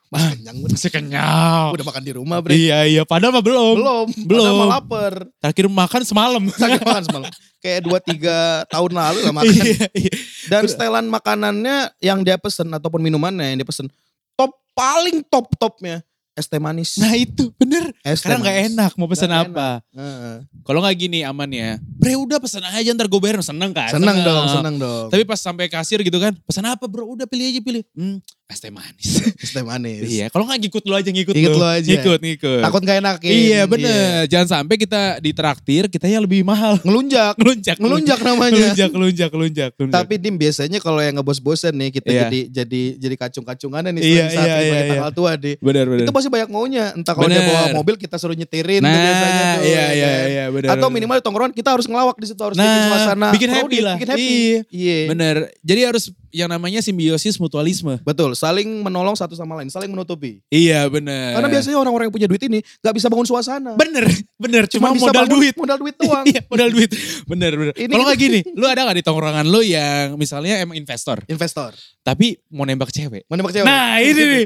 Masih 0.08 0.30
kenyang 0.32 0.58
bre. 0.58 0.72
Masih 0.72 0.92
kenyang. 0.92 1.68
Udah 1.76 1.86
makan 1.86 2.04
di 2.04 2.14
rumah 2.14 2.38
bre. 2.40 2.52
Iya 2.52 2.80
iya, 2.86 3.04
padahal 3.04 3.32
mah 3.32 3.44
belum. 3.44 3.74
Belum. 3.76 4.08
Belum. 4.24 4.44
Padahal 4.44 4.56
mah 4.58 4.70
lapar. 4.74 5.14
Terakhir 5.38 5.66
makan 5.68 6.02
semalam. 6.04 6.44
Sakit 6.48 6.82
makan 6.82 7.04
semalam. 7.10 7.30
Kayak 7.58 7.80
2-3 7.84 8.72
tahun 8.72 8.92
lalu 8.94 9.20
lah 9.22 9.34
makan. 9.34 9.54
iya 9.58 9.88
iya. 9.92 10.14
Dan 10.48 10.64
setelan 10.64 11.06
makanannya 11.08 11.78
yang 12.00 12.20
dia 12.22 12.36
pesen 12.36 12.68
ataupun 12.70 13.00
minumannya 13.00 13.52
yang 13.52 13.58
dia 13.60 13.68
pesen. 13.68 13.88
Top 14.36 14.56
paling 14.72 15.24
top-topnya. 15.26 16.04
Es 16.38 16.46
teh 16.46 16.62
manis. 16.62 17.02
Nah 17.02 17.18
itu 17.18 17.50
bener. 17.58 17.90
es 18.06 18.22
Karena 18.22 18.46
nggak 18.46 18.58
enak 18.70 18.92
mau 18.94 19.10
pesan 19.10 19.34
Nggak 19.34 19.58
apa. 19.58 19.70
Heeh. 19.90 20.36
Kalau 20.62 20.86
nggak 20.86 20.96
gini 21.02 21.26
aman 21.26 21.50
ya. 21.50 21.82
Bre 21.82 22.14
udah 22.14 22.38
pesan 22.38 22.62
aja 22.62 22.94
ntar 22.94 23.10
gue 23.10 23.18
bayar. 23.18 23.42
Seneng 23.42 23.74
kan? 23.74 23.90
Seneng 23.90 24.22
dong, 24.22 24.46
seneng 24.46 24.76
dong. 24.78 25.10
Tapi 25.10 25.26
pas 25.26 25.42
sampai 25.42 25.66
kasir 25.66 25.98
gitu 26.06 26.22
kan, 26.22 26.38
pesan 26.46 26.70
apa 26.70 26.86
bro? 26.86 27.10
Udah 27.10 27.26
pilih 27.26 27.50
aja 27.50 27.58
pilih. 27.58 27.82
Hmm, 27.98 28.22
es 28.48 28.64
teh 28.64 28.72
manis. 28.72 29.12
Es 29.44 29.52
teh 29.52 29.60
manis. 29.60 30.08
iya, 30.08 30.32
kalau 30.32 30.48
nggak 30.48 30.60
ngikut 30.64 30.84
lu 30.88 30.96
aja 30.96 31.10
ngikut 31.12 31.36
Ikut 31.36 31.52
lu. 31.52 31.60
lu 31.60 31.68
aja. 31.68 31.84
Ngikut, 31.84 32.20
ngikut. 32.20 32.62
Takut 32.64 32.82
gak 32.82 32.98
enakin. 33.00 33.28
Iya 33.30 33.62
bener. 33.68 34.24
Jangan 34.26 34.48
sampai 34.50 34.76
kita 34.76 35.20
ditraktir, 35.20 35.84
kita 35.88 36.08
yang 36.08 36.24
lebih 36.24 36.42
mahal. 36.42 36.80
Ngelunjak. 36.88 37.36
Ngelunjak. 37.36 37.76
Ngelunjak 37.78 38.20
namanya. 38.24 38.56
Ngelunjak, 38.56 38.90
ngelunjak, 38.90 39.30
ngelunjak. 39.30 39.72
ngelunjak. 39.76 39.94
Tapi 39.94 40.14
Dim 40.18 40.36
biasanya 40.40 40.80
kalau 40.80 41.04
yang 41.04 41.20
ngebos-bosen 41.20 41.76
nih 41.76 41.90
kita 41.94 42.08
Iya. 42.08 42.22
jadi 42.28 42.40
jadi 42.50 42.82
jadi 42.98 43.16
kacung-kacungannya 43.20 43.92
nih 43.94 44.02
Iya, 44.02 44.24
saat 44.32 44.48
iya, 44.48 44.56
iya, 44.64 44.82
tanggal 44.90 45.12
tua 45.12 45.32
deh. 45.36 45.56
bener, 45.60 45.86
bener. 45.86 46.06
Itu 46.08 46.12
pasti 46.16 46.30
banyak 46.32 46.50
maunya. 46.50 46.86
Entah 46.96 47.14
kalau 47.14 47.28
dia 47.28 47.44
bawa 47.44 47.76
mobil 47.76 48.00
kita 48.00 48.16
suruh 48.16 48.34
nyetirin 48.34 48.80
nah, 48.80 48.90
biasanya 48.90 49.44
tuh. 49.44 49.62
iya, 49.62 49.76
ya 49.76 49.88
iya, 49.92 50.08
kan. 50.08 50.26
iya, 50.32 50.44
bener. 50.50 50.70
Atau 50.72 50.88
minimal 50.88 51.20
di 51.20 51.24
tongkrongan 51.28 51.52
kita 51.52 51.70
harus 51.76 51.86
ngelawak 51.86 52.16
di 52.16 52.26
situ 52.26 52.40
harus 52.42 52.56
Nah, 52.56 52.64
bikin 52.64 52.82
suasana 52.88 53.28
bikin 53.36 53.50
happy 53.52 53.78
lah. 53.84 53.96
Bikin 54.00 54.10
happy. 54.10 54.24
Iya. 54.26 54.60
Iya. 54.72 55.00
Bener. 55.12 55.36
Jadi 55.62 55.82
harus 55.84 56.04
yang 56.38 56.46
namanya 56.48 56.78
simbiosis 56.80 57.42
mutualisme. 57.42 57.98
Betul, 58.06 58.38
saling 58.38 58.86
menolong 58.86 59.18
satu 59.18 59.34
sama 59.34 59.58
lain, 59.58 59.68
saling 59.68 59.90
menutupi. 59.90 60.46
Iya 60.48 60.86
bener. 60.86 61.34
Karena 61.34 61.50
biasanya 61.50 61.78
orang-orang 61.82 62.06
yang 62.08 62.16
punya 62.16 62.30
duit 62.30 62.44
ini 62.46 62.62
gak 62.78 62.94
bisa 62.94 63.10
bangun 63.10 63.26
suasana. 63.26 63.74
Bener, 63.74 64.06
bener. 64.44 64.70
Cuma, 64.70 64.94
bisa 64.94 65.10
modal 65.10 65.26
duit. 65.26 65.58
Modal 65.58 65.78
duit 65.82 65.96
doang. 66.06 66.26
Iya, 66.30 66.42
modal 66.46 66.70
duit. 66.70 66.90
Bener, 67.26 67.52
bener. 67.52 67.74
Kalau 67.74 67.90
kita- 67.90 68.06
nggak 68.06 68.20
gini, 68.22 68.40
lu 68.54 68.66
ada 68.66 68.86
nggak 68.86 68.98
di 69.02 69.04
tongkrongan 69.04 69.46
lu 69.50 69.66
yang 69.66 70.14
misalnya 70.14 70.62
emang 70.62 70.78
investor, 70.78 71.18
Investor. 71.26 71.74
tapi 72.00 72.38
mau 72.48 72.64
nembak 72.64 72.94
cewek? 72.94 73.26
Menembak 73.26 73.52
cewek. 73.52 73.66
Nah 73.66 73.98
ini 73.98 74.22
nih. 74.22 74.46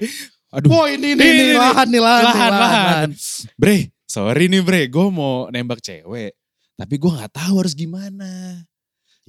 Aduh, 0.52 0.68
Wah 0.68 0.88
ini 0.88 1.16
Ini, 1.16 1.20
nih, 1.20 1.32
ini, 1.32 1.46
lahan 1.56 1.88
nih, 1.88 2.02
lahan, 2.04 2.24
nih, 2.24 2.28
lahan, 2.28 2.52
lahan. 2.52 3.08
Bre, 3.56 3.78
sorry 4.04 4.48
nih 4.48 4.60
bre, 4.60 4.88
gue 4.88 5.06
mau 5.08 5.48
nembak 5.48 5.80
cewek. 5.80 6.36
Tapi 6.76 6.96
gue 6.98 7.12
gak 7.14 7.32
tahu 7.32 7.62
harus 7.62 7.72
gimana. 7.72 8.60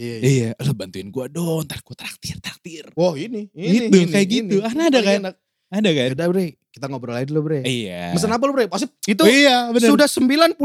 Iya, 0.01 0.15
iya. 0.25 0.29
Iya, 0.57 0.65
lu 0.65 0.73
bantuin 0.73 1.09
gue 1.13 1.27
dong, 1.29 1.69
ntar 1.69 1.85
gue 1.85 1.97
traktir, 1.97 2.37
traktir. 2.41 2.85
Wah 2.97 3.13
ini, 3.13 3.53
ini, 3.53 3.93
Gitu, 3.93 3.97
ini, 4.01 4.09
kayak 4.09 4.27
ini. 4.29 4.37
gitu. 4.41 4.57
Ah, 4.65 4.73
ada 4.73 5.01
kan? 5.05 5.17
enak. 5.21 5.35
Ada 5.69 5.91
kan? 5.93 6.07
Yaudah 6.17 6.27
bre, 6.33 6.47
kita 6.73 6.89
ngobrol 6.89 7.13
aja 7.13 7.29
dulu 7.29 7.53
bre. 7.53 7.61
Iya. 7.69 8.17
Mesen 8.17 8.33
apa 8.33 8.41
lu 8.49 8.57
bre? 8.57 8.65
Pasti 8.65 8.89
itu 9.05 9.23
iya, 9.29 9.69
bener. 9.69 9.93
sudah 9.93 10.09
99,9 10.09 10.57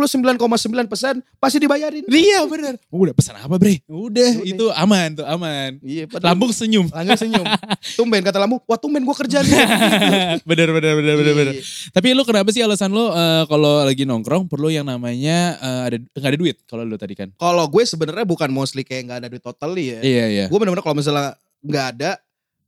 persen 0.87 1.19
pasti 1.35 1.59
dibayarin. 1.59 2.07
Iya 2.07 2.47
bener. 2.47 2.79
Udah 2.87 3.11
pesan 3.11 3.35
apa 3.35 3.59
bre? 3.59 3.83
Udah, 3.91 4.07
Udah. 4.39 4.47
itu 4.47 4.65
aman 4.71 5.19
tuh, 5.19 5.27
aman. 5.27 5.75
Iya, 5.83 6.07
padahal- 6.07 6.31
Lambung 6.31 6.55
senyum. 6.55 6.87
Langit 6.95 7.19
senyum. 7.19 7.43
tumben 7.99 8.23
kata 8.23 8.39
lambu, 8.39 8.63
wah 8.63 8.79
tumben 8.79 9.03
gue 9.03 9.15
kerja 9.19 9.43
nih. 9.43 9.59
bener, 10.49 10.71
bener, 10.71 10.93
bener, 10.95 11.15
bener, 11.19 11.33
bener. 11.35 11.53
Iya. 11.59 11.91
Tapi 11.91 12.07
lu 12.15 12.23
kenapa 12.23 12.55
sih 12.55 12.63
alasan 12.63 12.95
lu 12.95 13.11
eh, 13.11 13.43
kalau 13.51 13.83
lagi 13.83 14.07
nongkrong 14.07 14.47
perlu 14.47 14.71
yang 14.71 14.87
namanya 14.87 15.59
eh, 15.59 15.81
ada 15.91 15.97
nggak 15.99 16.31
ada 16.31 16.39
duit 16.39 16.57
kalau 16.71 16.87
lu 16.87 16.95
tadi 16.95 17.19
kan? 17.19 17.35
Kalau 17.35 17.67
gue 17.67 17.83
sebenarnya 17.83 18.23
bukan 18.23 18.47
mostly 18.47 18.87
kayak 18.87 19.11
nggak 19.11 19.19
ada 19.19 19.27
duit 19.27 19.43
totally 19.43 19.91
ya. 19.91 19.99
Iya 19.99 20.25
iya. 20.31 20.45
Gue 20.47 20.55
bener-bener 20.55 20.87
kalau 20.87 20.95
misalnya 20.95 21.35
nggak 21.59 21.85
ada, 21.99 22.11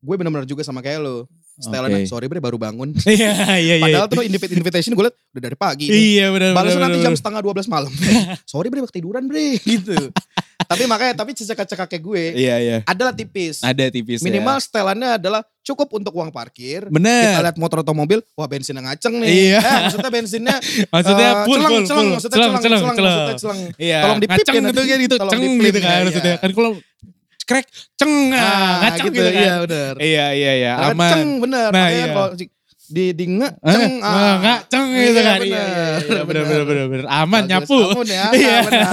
gue 0.03 0.15
bener-bener 0.19 0.43
juga 0.43 0.67
sama 0.67 0.83
kayak 0.83 0.99
lo. 0.99 1.23
Setelan, 1.59 1.91
Oke. 1.91 2.07
sorry 2.07 2.25
bre 2.25 2.39
baru 2.39 2.55
bangun. 2.55 2.95
Iya 3.05 3.35
iya 3.59 3.75
iya. 3.75 3.83
Padahal 3.83 4.07
tuh 4.07 4.23
invite- 4.23 4.55
invitation 4.55 4.91
gue 4.91 5.03
liat 5.03 5.15
udah 5.29 5.43
dari 5.43 5.53
pagi. 5.53 5.85
Iya 5.85 6.31
benar. 6.31 6.55
Balasnya 6.55 6.71
benar, 6.73 6.83
nanti 6.87 6.97
benar, 6.97 7.05
jam 7.05 7.15
setengah 7.15 7.41
12 7.43 7.67
malam. 7.67 7.91
sorry 8.51 8.67
bre 8.67 8.79
ketiduran 8.85 9.23
bre 9.25 9.59
gitu. 9.75 9.95
tapi 10.61 10.85
makanya 10.85 11.17
tapi 11.17 11.33
cecak-cekak 11.33 11.89
kayak 11.89 12.03
gue 12.03 12.23
Iya 12.37 12.55
iya. 12.57 12.77
adalah 12.85 13.09
tipis. 13.09 13.59
Ada 13.59 13.89
tipis 13.89 14.21
Minimal 14.21 14.55
ya. 14.55 14.61
setelannya 14.61 15.09
adalah 15.17 15.41
cukup 15.59 15.89
untuk 15.93 16.13
uang 16.13 16.29
parkir. 16.29 16.85
Kita 16.85 16.93
Bener. 16.93 17.41
lihat 17.41 17.57
motor 17.57 17.81
atau 17.81 17.91
mobil, 17.91 18.21
wah 18.33 18.45
bensinnya 18.45 18.81
ngaceng 18.81 19.17
nih. 19.17 19.29
Iya. 19.49 19.59
Eh, 19.59 19.79
maksudnya 19.83 20.09
bensinnya 20.09 20.55
Maksudnya 20.87 21.27
eh, 21.27 21.43
full 21.43 21.57
celeng, 21.57 21.69
full 21.69 21.83
celeng, 21.83 22.05
full. 22.05 22.13
maksudnya 22.13 22.37
Celeng 22.37 22.53
celeng, 22.53 22.61
celeng 22.61 22.81
celeng, 22.95 23.15
celeng. 23.17 23.37
celeng. 23.37 23.59
Iya. 23.77 23.99
Tolong 23.99 24.19
dipip 24.19 24.37
gitu 24.37 24.49
kan 24.49 24.99
gitu. 24.99 25.15
Tolong 25.17 25.31
Ceng 25.33 25.41
dipip 25.43 25.65
gitu 25.65 25.79
kan 25.79 25.89
iya. 25.91 26.05
maksudnya. 26.05 26.35
Kan 26.37 26.51
kalau 26.53 26.71
krek 27.49 27.65
ceng 27.97 28.13
ah, 28.29 28.37
Ah, 28.37 28.73
ngaceng 28.85 29.09
gitu, 29.09 29.25
kan. 29.25 29.33
Iya 29.33 29.53
bener. 29.65 29.93
Iya 29.97 30.25
iya 30.31 30.51
iya. 30.53 30.73
Karena 30.77 30.93
Aman. 30.93 31.11
Ceng 31.11 31.29
bener. 31.41 31.69
Nah, 31.73 31.81
Makanya 31.81 31.97
iya. 31.97 32.13
kalau 32.13 32.29
di 32.89 33.05
di, 33.13 33.25
nge, 33.27 33.49
Eh, 33.49 33.69
ceng. 33.69 33.93
ah, 34.01 34.33
ngaceng 34.37 34.85
gitu 34.87 35.01
Iya, 35.09 35.21
kan. 35.21 35.37
Iya 35.37 35.41
bener. 35.41 35.47
iya 35.49 35.63
iya. 35.65 36.21
Bener 36.23 36.43
bener 36.45 36.63
bener 36.63 36.85
bener. 36.87 37.05
Aman 37.07 37.41
Bagus. 37.43 37.49
nyapu. 37.49 37.79
Aman 37.91 38.07
ya. 38.07 38.25
Iya. 38.37 38.55
Aman 38.55 38.71
ya. 38.71 38.89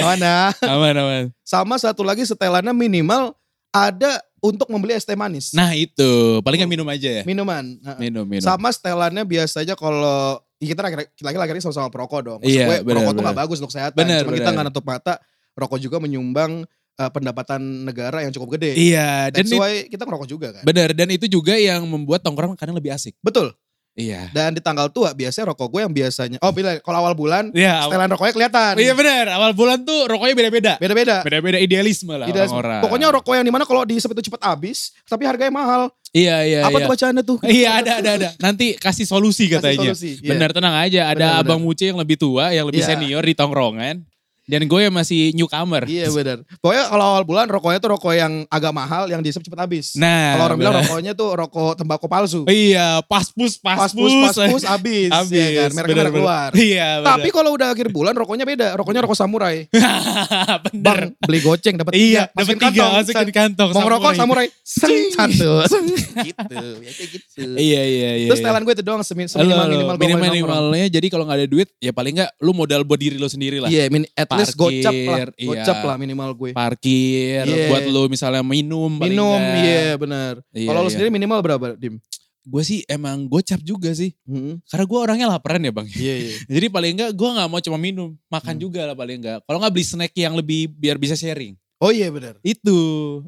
Aman 0.00 0.18
ya. 0.18 0.38
Aman 0.66 0.94
aman. 0.96 1.24
Sama 1.42 1.74
satu 1.76 2.00
lagi 2.00 2.24
setelannya 2.24 2.72
minimal 2.72 3.36
ada 3.70 4.10
untuk 4.40 4.66
membeli 4.66 4.96
es 4.96 5.04
teh 5.04 5.14
manis. 5.14 5.52
Nah 5.52 5.70
itu 5.72 6.40
paling 6.40 6.64
minum 6.64 6.88
aja 6.88 7.20
ya. 7.20 7.22
Minuman. 7.22 7.76
Nah, 7.78 8.00
Minum 8.00 8.24
minum. 8.24 8.40
Sama 8.40 8.72
setelannya 8.72 9.22
biasanya 9.22 9.76
kalau 9.76 10.40
ya 10.56 10.72
kita 10.72 10.80
lagi 11.20 11.36
lagi 11.36 11.60
sama-sama 11.60 11.88
perokok 11.88 12.20
dong. 12.20 12.38
Maksud 12.40 12.48
Iya, 12.50 12.64
gue 12.64 12.76
benar, 12.80 12.88
perokok 12.88 13.12
tuh 13.12 13.20
benar. 13.20 13.30
gak 13.30 13.40
bagus 13.44 13.56
untuk 13.60 13.70
kesehatan. 13.70 13.96
Benar, 13.96 14.20
Cuma 14.24 14.32
kita 14.32 14.40
benar. 14.42 14.52
nggak 14.56 14.66
nutup 14.72 14.84
mata. 14.84 15.14
Rokok 15.52 15.78
juga 15.78 15.96
menyumbang 15.98 16.64
eh, 17.00 17.10
pendapatan 17.10 17.60
negara 17.82 18.20
yang 18.20 18.30
cukup 18.30 18.60
gede. 18.60 18.76
Iya 18.76 19.32
dan 19.32 19.42
it- 19.42 19.56
why 19.56 19.88
kita 19.88 20.04
ngerokok 20.04 20.28
juga 20.28 20.48
kan. 20.52 20.62
bener 20.62 20.92
dan 20.92 21.08
itu 21.08 21.24
juga 21.24 21.56
yang 21.56 21.80
membuat 21.82 22.20
tongkrong 22.20 22.52
kadang 22.54 22.76
lebih 22.76 22.92
asik. 22.92 23.16
Betul. 23.18 23.56
Iya. 23.90 24.30
Dan 24.30 24.54
di 24.54 24.62
tanggal 24.62 24.86
tua 24.88 25.10
biasanya 25.12 25.50
rokok 25.50 25.66
gue 25.66 25.80
yang 25.82 25.90
biasanya. 25.90 26.38
Oh 26.40 26.54
bila 26.54 26.78
kalau 26.78 27.02
awal 27.02 27.12
bulan 27.12 27.50
Iya. 27.50 27.84
setelan 27.84 28.08
rokoknya 28.08 28.32
kelihatan. 28.32 28.72
Iya 28.78 28.92
bener. 28.94 29.24
Awal 29.28 29.50
bulan 29.52 29.82
tuh 29.82 30.06
rokoknya 30.06 30.34
beda-beda. 30.38 30.72
Beda-beda. 30.78 31.16
Beda-beda 31.20 31.58
idealisme 31.58 32.14
lah 32.14 32.30
Idealisme. 32.30 32.54
orang-orang. 32.54 32.80
Pokoknya 32.86 33.06
rokok 33.10 33.32
yang 33.34 33.44
di 33.44 33.52
mana 33.52 33.64
kalau 33.66 33.82
dihisap 33.82 34.14
itu 34.14 34.30
cepat 34.30 34.46
habis, 34.46 34.94
tapi 35.04 35.26
harganya 35.26 35.50
mahal. 35.50 35.82
Iya 36.10 36.36
iya. 36.42 36.60
Apa 36.64 36.78
iya. 36.78 36.84
tuh 36.86 36.90
bacaannya 36.90 37.22
tuh? 37.26 37.38
Iya 37.44 37.70
ada 37.82 37.92
ada 37.98 38.10
ada. 38.14 38.28
Nanti 38.38 38.74
kasih 38.74 39.04
solusi 39.04 39.50
Kasih 39.50 39.58
katanya. 39.58 39.90
solusi, 39.90 40.10
iya. 40.18 40.30
Bener 40.32 40.50
tenang 40.50 40.74
aja. 40.74 41.00
Ada 41.10 41.26
Bener, 41.26 41.40
abang 41.42 41.60
Muce 41.60 41.84
yang 41.86 41.98
lebih 41.98 42.14
tua, 42.14 42.50
yang 42.50 42.70
lebih 42.70 42.82
Iya. 42.82 42.94
senior 42.94 43.22
di 43.22 43.34
tongkrongan. 43.34 44.06
Dan 44.50 44.66
gue 44.66 44.80
yang 44.82 44.94
masih 44.94 45.30
newcomer. 45.38 45.86
Iya 45.86 46.10
benar. 46.10 46.42
Pokoknya 46.58 46.84
kalau 46.90 47.04
awal 47.14 47.22
bulan 47.22 47.46
rokoknya 47.46 47.78
tuh 47.78 47.90
rokok 47.94 48.12
yang 48.18 48.32
agak 48.50 48.72
mahal 48.74 49.06
yang 49.06 49.22
dihisap 49.22 49.46
cepat 49.46 49.70
habis. 49.70 49.94
Nah. 49.94 50.34
kalau 50.34 50.44
orang 50.50 50.58
bilang 50.58 50.74
bener. 50.74 50.86
rokoknya 50.90 51.12
tuh 51.14 51.28
rokok 51.38 51.72
tembakau 51.78 52.08
palsu. 52.10 52.42
Iya, 52.50 52.98
paspus, 53.06 53.62
paspus. 53.62 53.78
Pas 53.78 53.92
pus, 53.94 54.12
pas 54.34 54.36
pus, 54.50 54.64
habis. 54.66 55.10
Habis. 55.14 55.38
Ya 55.38 55.48
kan? 55.54 55.70
Merek 55.70 55.86
bener, 55.86 55.94
merek 55.94 55.94
bener. 55.94 56.10
keluar. 56.18 56.50
Iya, 56.58 56.88
bener. 56.98 57.10
Tapi 57.14 57.28
kalau 57.30 57.50
udah 57.54 57.68
akhir 57.70 57.86
bulan 57.94 58.14
rokoknya 58.18 58.44
beda. 58.44 58.66
Rokoknya 58.74 59.00
rokok 59.06 59.14
samurai. 59.14 59.70
bener. 60.66 61.14
Bang 61.14 61.20
beli 61.30 61.40
goceng 61.46 61.74
dapat 61.78 61.92
Iya, 61.94 62.26
tiga. 62.26 62.34
dapat 62.34 62.54
tiga, 62.56 62.66
kantong. 62.66 62.90
masukin 62.98 63.26
di 63.28 63.34
kantong. 63.34 63.70
Mau 63.70 63.82
ngerokok 63.86 64.12
samurai. 64.18 64.46
Seng, 64.80 64.96
satu. 65.14 65.52
gitu. 66.28 66.58
Ya 66.82 66.92
kayak 66.96 67.10
gitu. 67.14 67.42
Iya, 67.54 67.82
iya, 67.86 68.10
iya. 68.18 68.28
Terus 68.32 68.40
iya. 68.42 68.46
setelan 68.48 68.62
gue 68.66 68.74
itu 68.74 68.84
doang 68.84 69.02
seminimal 69.06 69.66
minimal 69.70 69.96
minimal 69.96 70.20
minimalnya 70.30 70.86
jadi 70.90 71.06
kalau 71.10 71.24
nggak 71.26 71.38
ada 71.44 71.48
duit 71.48 71.68
ya 71.78 71.92
paling 71.94 72.18
nggak 72.18 72.30
lu 72.42 72.52
modal 72.54 72.82
buat 72.82 72.98
diri 72.98 73.16
lo 73.20 73.30
sendiri 73.30 73.62
lah. 73.62 73.68
Iya, 73.70 73.86
min 73.92 74.06
at 74.16 74.26
least 74.42 74.56
gocap 74.56 74.92
lah. 74.92 75.06
Parkir, 75.06 75.28
iya. 75.36 75.48
Gocap 75.48 75.78
lah 75.82 75.96
minimal 75.96 76.30
gue. 76.32 76.50
Parkir 76.52 77.42
Iya. 77.44 77.66
buat 77.68 77.84
lu 77.84 78.02
misalnya 78.06 78.40
minum 78.40 78.90
Minum, 78.90 79.40
iya 79.60 79.94
benar. 79.94 80.40
Iya, 80.50 80.66
Kalau 80.66 80.80
lu 80.80 80.88
iya. 80.88 80.92
sendiri 80.92 81.08
minimal 81.08 81.38
berapa, 81.40 81.76
Dim? 81.76 82.00
gue 82.40 82.62
sih 82.64 82.80
emang 82.88 83.28
gocap 83.28 83.60
juga 83.60 83.92
sih. 83.92 84.16
Hmm. 84.24 84.58
Karena 84.64 84.84
gue 84.88 84.98
orangnya 84.98 85.26
laparan 85.28 85.60
ya 85.60 85.70
bang. 85.70 85.86
Iya 85.86 86.14
iya. 86.18 86.34
Jadi 86.56 86.66
paling 86.66 86.92
enggak 86.96 87.10
gue 87.12 87.28
nggak 87.30 87.46
mau 87.46 87.60
cuma 87.60 87.76
minum, 87.76 88.16
makan 88.26 88.54
Hmm. 88.56 88.62
juga 88.62 88.80
lah 88.88 88.96
paling 88.96 89.20
enggak. 89.20 89.38
Kalau 89.44 89.58
nggak 89.60 89.72
beli 89.72 89.84
snack 89.84 90.12
yang 90.16 90.34
lebih 90.34 90.72
biar 90.72 90.96
bisa 90.96 91.12
sharing. 91.14 91.54
Oh 91.80 91.88
iya 91.88 92.12
benar. 92.12 92.36
Itu 92.44 92.76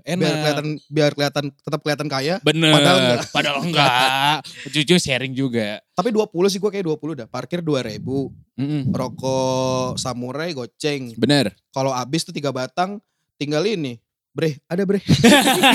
enak. 0.04 0.20
Biar 0.20 0.36
kelihatan 0.36 0.66
biar 0.92 1.10
kelihatan 1.16 1.44
tetap 1.56 1.80
kelihatan 1.80 2.04
kaya. 2.04 2.36
Bener. 2.44 2.68
Padahal 2.76 2.98
enggak. 3.00 3.20
Padahal 3.36 3.58
enggak. 3.64 4.38
Jujur 4.68 5.00
sharing 5.00 5.32
juga. 5.32 5.80
Tapi 5.96 6.12
20 6.12 6.28
sih 6.52 6.60
gue 6.60 6.68
kayak 6.68 6.84
20 6.84 7.24
dah. 7.24 7.26
Parkir 7.26 7.64
2000, 7.64 7.96
Mm-mm. 8.60 8.92
rokok 8.92 9.96
samurai 9.96 10.52
goceng. 10.52 11.16
Bener. 11.16 11.56
Kalau 11.72 11.96
habis 11.96 12.22
tuh 12.22 12.36
tiga 12.36 12.52
batang 12.52 13.00
tinggal 13.40 13.64
ini. 13.64 13.96
Bre, 14.32 14.56
ada 14.64 14.84
bre. 14.84 14.96
gitu, 15.04 15.20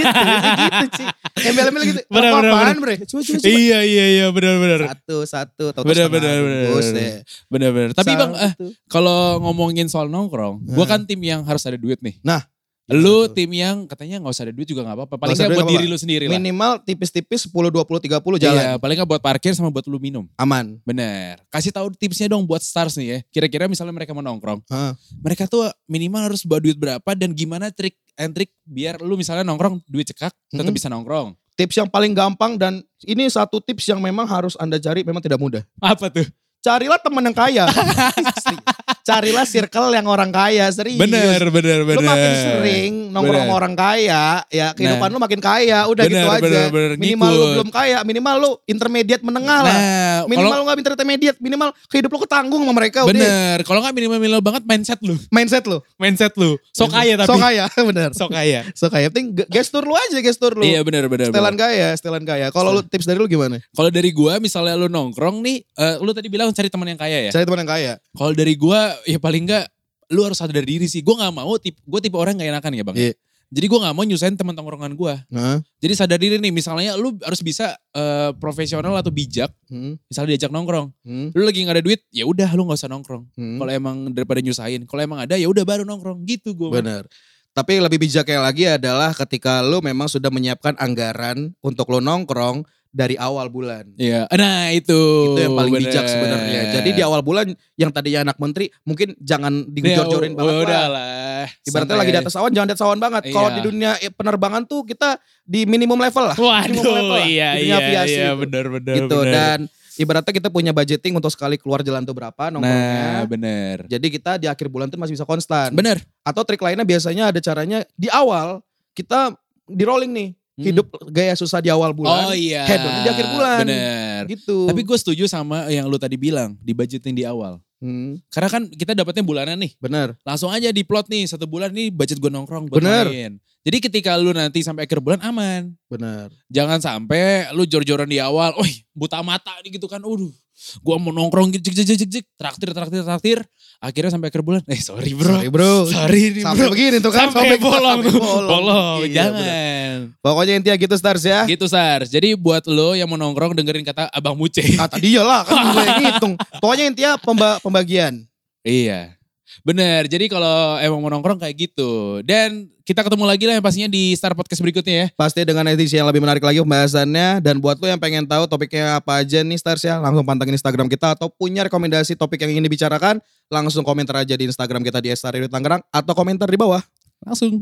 gitu 0.02 0.86
sih. 0.98 1.06
Embel-embel 1.46 1.84
gitu. 1.94 2.02
Bener, 2.10 2.32
bener, 2.34 2.50
apaan 2.50 2.78
bre? 2.78 2.96
Coba, 3.06 3.22
coba, 3.22 3.38
coba. 3.38 3.54
Iya 3.54 3.80
iya 3.86 4.06
iya 4.18 4.26
bener 4.30 4.54
bener. 4.58 4.80
Satu, 4.90 5.18
satu. 5.26 5.66
Tau 5.74 5.86
Bener, 5.86 6.10
bener, 6.10 6.36
bener, 6.42 6.62
bener. 6.74 7.22
Bener 7.54 7.70
bener. 7.70 7.90
Tapi 7.94 8.14
bang 8.14 8.34
eh, 8.34 8.54
kalau 8.86 9.38
ngomongin 9.42 9.86
soal 9.86 10.10
nongkrong, 10.10 10.66
gue 10.66 10.74
Hmm. 10.74 10.90
kan 10.90 11.06
tim 11.06 11.22
yang 11.22 11.46
harus 11.46 11.66
ada 11.66 11.78
duit 11.78 12.02
nih. 12.02 12.18
Nah, 12.26 12.50
Lu 12.88 12.98
gimana 12.98 13.27
tuh? 13.27 13.36
tim 13.36 13.51
yang 13.51 13.77
katanya 13.84 14.15
nggak 14.24 14.32
usah 14.32 14.44
ada 14.48 14.53
duit 14.56 14.63
juga 14.63 14.82
nggak 14.88 14.96
apa-apa. 14.96 15.15
Paling 15.20 15.36
nggak 15.36 15.51
buat 15.60 15.67
diri 15.75 15.86
lu 15.91 15.98
sendiri 16.00 16.25
lah. 16.32 16.39
minimal 16.39 16.72
tipis-tipis 16.88 17.44
10, 17.51 17.51
20, 17.51 17.84
30 18.00 18.39
jalan. 18.39 18.63
Iya, 18.63 18.72
paling 18.79 18.96
nggak 18.96 19.10
buat 19.12 19.22
parkir 19.22 19.51
sama 19.51 19.67
buat 19.67 19.84
lu 19.91 20.00
minum. 20.00 20.24
Aman. 20.39 20.79
Bener. 20.88 21.44
Kasih 21.51 21.75
tahu 21.75 21.91
tipsnya 21.91 22.32
dong 22.32 22.48
buat 22.48 22.63
stars 22.63 22.96
nih 22.96 23.08
ya. 23.08 23.17
Kira-kira 23.27 23.67
misalnya 23.67 23.91
mereka 23.91 24.15
mau 24.15 24.24
nongkrong, 24.24 24.63
Hah. 24.72 24.96
mereka 25.20 25.51
tuh 25.51 25.67
minimal 25.86 26.32
harus 26.32 26.48
bawa 26.48 26.63
duit 26.63 26.79
berapa 26.79 27.10
dan 27.12 27.36
gimana 27.36 27.67
trik 27.75 28.00
and 28.15 28.32
trik 28.32 28.56
biar 28.63 29.03
lu 29.03 29.20
misalnya 29.20 29.44
nongkrong 29.44 29.84
duit 29.86 30.08
cekak 30.08 30.32
tetap 30.48 30.72
Mhm. 30.72 30.77
bisa 30.79 30.88
nongkrong. 30.88 31.36
Tips 31.58 31.75
yang 31.75 31.89
paling 31.89 32.13
gampang 32.13 32.53
dan 32.56 32.79
ini 33.03 33.25
satu 33.27 33.58
tips 33.58 33.84
yang 33.89 33.98
memang 33.98 34.29
harus 34.29 34.53
Anda 34.56 34.77
cari 34.77 35.01
memang 35.03 35.20
tidak 35.20 35.41
mudah. 35.41 35.65
Apa 35.82 36.08
tuh? 36.08 36.24
Carilah 36.58 37.00
teman 37.00 37.24
yang 37.24 37.34
kaya. 37.34 37.64
Carilah 39.08 39.48
circle 39.48 39.88
yang 39.90 40.04
orang 40.04 40.30
kaya, 40.30 40.68
serius. 40.68 41.00
Bener, 41.00 41.40
bener, 41.48 41.88
bener. 41.88 41.96
Lu 41.96 42.04
makin 42.04 42.34
sering 42.36 42.92
nongkrong 43.08 43.48
Bener. 43.48 43.56
orang 43.56 43.74
kaya, 43.74 44.24
ya 44.50 44.76
kehidupan 44.76 45.08
lu 45.08 45.18
makin 45.18 45.40
kaya, 45.40 45.88
udah 45.88 46.04
Bener, 46.04 46.20
gitu 46.20 46.28
aja. 46.28 46.44
bener, 46.44 46.68
bener, 46.68 46.90
minimal 47.00 47.30
lu 47.30 47.38
ngikut. 47.38 47.54
belum 47.56 47.70
kaya, 47.72 47.98
minimal 48.04 48.36
lu 48.36 48.52
intermediate 48.68 49.24
menengah 49.24 49.60
lah. 49.64 49.78
Nah, 49.78 50.20
Minimal 50.28 50.44
kalau 50.44 50.60
lu 50.60 50.68
gak 50.68 50.78
intermediate, 50.84 51.38
minimal 51.40 51.70
hidup 51.88 52.10
lu 52.12 52.20
ketanggung 52.20 52.62
sama 52.62 52.74
mereka 52.76 53.00
udah. 53.08 53.14
bener, 53.16 53.58
kalau 53.64 53.80
nggak 53.80 53.96
minimal-minimal 53.96 54.42
banget 54.44 54.64
mindset 54.68 55.00
lu. 55.00 55.16
Mindset 55.32 55.64
lu. 55.64 55.78
Mindset 55.96 56.34
lu. 56.36 56.52
Sok 56.76 56.92
kaya 56.92 57.14
tapi. 57.16 57.28
So 57.32 57.36
kaya, 57.40 57.64
bener. 57.90 58.10
Sok 58.12 58.30
kaya. 58.30 58.60
So 58.76 58.86
kaya, 58.92 59.08
penting 59.08 59.40
ge- 59.40 59.48
gestur 59.48 59.88
lu 59.88 59.96
aja, 59.96 60.20
gestur 60.20 60.52
lu. 60.52 60.68
Iya 60.68 60.84
bener, 60.84 61.08
bener. 61.08 61.32
Setelan 61.32 61.56
bener. 61.56 61.64
kaya, 61.72 61.88
setelan 61.96 62.24
kaya. 62.28 62.52
Kalau 62.52 62.76
lu 62.76 62.82
tips 62.84 63.08
dari 63.08 63.16
lu 63.16 63.32
gimana? 63.32 63.56
Kalau 63.72 63.88
dari 63.88 64.12
gua 64.12 64.36
misalnya 64.38 64.76
lu 64.76 64.92
nongkrong 64.92 65.40
nih, 65.40 65.64
eh, 65.64 65.96
lu 66.04 66.12
tadi 66.12 66.28
bilang 66.28 66.47
cari 66.51 66.70
teman 66.70 66.88
yang 66.88 67.00
kaya 67.00 67.18
ya. 67.27 67.32
Cari 67.32 67.44
teman 67.44 67.60
yang 67.63 67.72
kaya. 67.72 67.94
Kalau 68.13 68.32
dari 68.32 68.54
gua 68.54 68.94
ya 69.04 69.18
paling 69.18 69.48
enggak 69.48 69.66
lu 70.08 70.24
harus 70.24 70.39
sadar 70.39 70.63
diri 70.63 70.88
sih. 70.88 71.01
Gua 71.01 71.20
nggak 71.20 71.34
mau 71.34 71.56
tip 71.58 71.75
gua 71.84 72.00
tipe 72.00 72.16
orang 72.16 72.36
nggak 72.36 72.50
enakan 72.54 72.72
ya, 72.72 72.84
Bang. 72.88 72.96
Iya. 72.96 73.13
Jadi 73.48 73.66
gua 73.66 73.80
nggak 73.88 73.96
mau 73.96 74.04
nyusahin 74.04 74.36
teman 74.36 74.51
tongkrongan 74.51 74.92
gua. 74.92 75.24
Nah. 75.32 75.63
Jadi 75.80 75.94
sadar 75.96 76.20
diri 76.20 76.36
nih, 76.36 76.51
misalnya 76.51 77.00
lu 77.00 77.16
harus 77.24 77.39
bisa 77.39 77.80
eh, 77.96 78.36
profesional 78.36 78.92
atau 78.96 79.08
bijak, 79.08 79.48
Hmm, 79.72 79.96
misalnya 80.06 80.36
diajak 80.36 80.51
nongkrong. 80.51 80.92
hmm, 81.08 81.32
Lu 81.32 81.48
lagi 81.48 81.63
nggak 81.63 81.75
ada 81.80 81.84
duit, 81.84 82.04
ya 82.12 82.27
udah 82.27 82.51
lu 82.51 82.68
nggak 82.68 82.75
usah 82.75 82.92
nongkrong. 82.92 83.24
hmm. 83.39 83.56
Kalau 83.56 83.72
emang 83.72 83.96
daripada 84.12 84.44
nyusahin, 84.44 84.84
kalau 84.84 85.00
emang 85.00 85.24
ada 85.24 85.39
ya 85.39 85.48
udah 85.48 85.63
baru 85.63 85.88
nongkrong 85.88 86.27
gitu 86.27 86.51
gua. 86.60 86.75
Bener. 86.75 87.08
Tapi 87.56 87.80
lebih 87.82 87.98
bijaknya 88.04 88.44
lagi 88.44 88.68
adalah 88.70 89.16
ketika 89.16 89.63
lu 89.63 89.80
memang 89.82 90.06
sudah 90.06 90.30
menyiapkan 90.30 90.75
anggaran 90.77 91.56
untuk 91.63 91.88
lu 91.89 91.98
nongkrong 91.98 92.68
dari 92.98 93.13
awal 93.13 93.46
bulan. 93.48 93.94
Iya. 93.94 94.25
Nah, 94.27 94.74
itu. 94.74 94.98
Itu 95.30 95.38
yang 95.38 95.54
paling 95.54 95.74
bijak 95.77 96.01
bener. 96.01 96.10
sebenarnya. 96.10 96.62
Jadi 96.74 96.89
di 96.92 97.01
awal 97.01 97.22
bulan 97.22 97.48
yang 97.75 97.94
tadinya 97.94 98.25
anak 98.25 98.38
menteri 98.38 98.74
mungkin 98.82 99.13
jangan 99.20 99.70
digejor-jorin 99.70 100.34
Ya, 100.34 100.38
banget 100.42 100.54
udah 100.66 100.82
lah. 100.82 100.88
lah. 100.89 101.46
Ibaratnya 101.62 101.70
Santai 101.86 101.96
lagi 101.96 102.12
di 102.12 102.20
atas 102.20 102.34
awan 102.34 102.50
jangan 102.50 102.68
di 102.68 102.74
atas 102.74 102.84
awan 102.84 103.00
banget. 103.00 103.22
Kalau 103.30 103.48
Iya. 103.48 103.56
di 103.56 103.62
dunia 103.62 103.92
eh, 104.00 104.10
penerbangan 104.10 104.66
tuh 104.66 104.82
kita 104.82 105.10
di 105.44 105.63
minimum 105.63 105.96
level 105.96 106.25
lah. 106.25 106.38
Minimum 106.66 106.82
level 106.84 107.06
Waduh, 107.06 107.13
lah. 107.13 107.24
iya 107.24 107.50
Di 107.54 107.62
iya 107.62 107.62
dunia 107.62 107.77
aviasi 107.77 108.18
iya 108.18 108.32
benar 108.34 108.66
benar 108.68 108.96
gitu 108.98 109.18
benar. 109.22 109.32
dan 109.32 109.60
ibaratnya 109.96 110.34
kita 110.36 110.50
punya 110.50 110.72
budgeting 110.72 111.13
untuk 111.13 111.30
sekali 111.30 111.56
keluar 111.56 111.82
jalan 111.82 112.01
tuh 112.01 112.13
berapa 112.13 112.50
nah 112.50 112.58
nongkrongnya. 112.58 113.13
benar. 113.25 113.77
Jadi 113.88 114.08
kita 114.10 114.32
di 114.36 114.46
akhir 114.46 114.68
bulan 114.68 114.88
tuh 114.88 114.98
masih 114.98 115.13
bisa 115.13 115.24
konstan. 115.24 115.70
Benar. 115.72 116.01
Atau 116.22 116.42
trik 116.42 116.60
lainnya 116.60 116.84
biasanya 116.84 117.30
ada 117.30 117.38
caranya 117.38 117.86
di 117.94 118.10
awal 118.10 118.60
kita 118.92 119.38
di 119.66 119.84
rolling 119.84 120.12
nih. 120.12 120.30
Hmm. 120.58 120.66
Hidup 120.66 120.90
gaya 121.14 121.38
susah 121.38 121.62
di 121.62 121.70
awal 121.70 121.94
bulan. 121.94 122.28
Oh 122.28 122.34
iya. 122.34 122.66
hedonnya 122.66 123.02
di 123.06 123.10
akhir 123.14 123.28
bulan. 123.30 123.62
Benar. 123.62 124.22
Gitu. 124.26 124.58
Tapi 124.66 124.82
gue 124.82 124.98
setuju 124.98 125.24
sama 125.30 125.70
yang 125.70 125.86
lu 125.86 126.02
tadi 126.02 126.18
bilang 126.18 126.58
di 126.58 126.74
budgeting 126.74 127.14
di 127.14 127.22
awal. 127.24 127.62
Hmm, 127.78 128.18
Karena 128.34 128.50
kan 128.50 128.66
kita 128.66 128.98
dapatnya 128.98 129.22
bulanan 129.22 129.54
nih. 129.62 129.78
bener. 129.78 130.18
Langsung 130.26 130.50
aja 130.50 130.74
di 130.74 130.82
plot 130.82 131.14
nih 131.14 131.30
satu 131.30 131.46
bulan 131.46 131.70
nih 131.70 131.94
budget 131.94 132.18
gue 132.18 132.34
nongkrong 132.34 132.74
buat 132.74 132.82
Bener. 132.82 133.06
main. 133.06 133.34
Jadi 133.68 133.84
ketika 133.84 134.16
lu 134.16 134.32
nanti 134.32 134.64
sampai 134.64 134.88
akhir 134.88 135.04
bulan 135.04 135.20
aman. 135.20 135.76
Bener. 135.92 136.32
Jangan 136.48 136.80
sampai 136.80 137.52
lu 137.52 137.68
jor-joran 137.68 138.08
di 138.08 138.16
awal. 138.16 138.56
Wih 138.56 138.88
buta 138.96 139.20
mata 139.20 139.52
nih 139.60 139.76
gitu 139.76 139.92
kan. 139.92 140.00
Udah. 140.00 140.32
Gua 140.80 140.96
mau 140.96 141.12
nongkrong 141.12 141.52
gitu. 141.52 141.68
Jik, 141.70 141.84
jik, 141.84 141.98
jik, 142.00 142.10
jik. 142.10 142.26
Traktir, 142.34 142.72
traktir, 142.72 143.04
traktir. 143.04 143.38
Akhirnya 143.78 144.10
sampai 144.10 144.32
akhir 144.32 144.40
bulan. 144.40 144.64
Eh 144.66 144.80
sorry 144.80 145.12
bro. 145.12 145.36
Sorry 145.36 145.50
bro. 145.52 145.74
Sorry 145.86 146.24
nih 146.32 146.42
Sampai 146.42 146.64
bro. 146.64 146.72
begini 146.72 146.98
tuh 146.98 147.12
kan. 147.12 147.28
Sampai 147.28 147.44
sobek- 147.52 147.62
bolong 147.62 148.00
sampai 148.00 148.10
tuh. 148.10 148.22
Bolong. 148.24 148.98
Iya, 149.04 149.24
bener. 149.28 149.44
Jangan. 149.44 149.98
Pokoknya 150.18 150.54
intinya 150.56 150.78
gitu 150.80 150.96
stars 150.96 151.24
ya. 151.24 151.40
Gitu 151.44 151.66
Sars. 151.68 152.08
Jadi 152.08 152.34
buat 152.34 152.64
lo 152.66 152.96
yang 152.96 153.06
mau 153.06 153.20
nongkrong 153.20 153.52
dengerin 153.52 153.84
kata 153.84 154.08
Abang 154.10 154.40
Muce. 154.40 154.64
Kata 154.64 154.96
dia 154.96 155.22
lah 155.22 155.44
kan 155.44 155.76
gue 155.76 155.84
yang 155.84 156.00
ngitung. 156.08 156.34
Pokoknya 156.64 156.86
intinya 156.88 157.12
pemba- 157.20 157.60
pembagian. 157.60 158.24
iya. 158.64 159.17
Bener. 159.63 160.08
Jadi 160.08 160.27
kalau 160.27 160.77
emang 160.80 161.00
mau 161.04 161.12
nongkrong 161.12 161.39
kayak 161.42 161.56
gitu. 161.70 162.22
Dan 162.24 162.72
kita 162.88 163.04
ketemu 163.04 163.27
lagi 163.27 163.44
lah 163.44 163.60
yang 163.60 163.66
pastinya 163.66 163.89
di 163.92 164.16
Star 164.16 164.32
Podcast 164.32 164.63
berikutnya 164.63 164.96
ya. 164.96 165.08
Pasti 165.16 165.44
dengan 165.44 165.68
edisi 165.68 166.00
yang 166.00 166.08
lebih 166.08 166.24
menarik 166.24 166.44
lagi 166.44 166.63
pembahasannya. 166.63 167.44
Dan 167.44 167.60
buat 167.60 167.75
lo 167.80 167.88
yang 167.88 168.00
pengen 168.00 168.24
tahu 168.24 168.48
topiknya 168.48 169.00
apa 169.04 169.20
aja 169.20 169.44
nih 169.44 169.60
Stars 169.60 169.84
ya. 169.84 170.00
Langsung 170.00 170.24
pantengin 170.24 170.56
Instagram 170.56 170.88
kita. 170.88 171.20
Atau 171.20 171.27
punya 171.27 171.68
rekomendasi 171.68 172.16
topik 172.16 172.39
yang 172.48 172.58
ingin 172.58 172.66
dibicarakan. 172.66 173.20
Langsung 173.51 173.84
komentar 173.84 174.24
aja 174.24 174.39
di 174.39 174.48
Instagram 174.48 174.84
kita 174.88 175.04
di 175.04 175.12
Star 175.16 175.36
Radio 175.36 175.51
Tangerang. 175.51 175.84
Atau 175.92 176.16
komentar 176.16 176.48
di 176.48 176.56
bawah. 176.56 176.80
Langsung. 177.27 177.60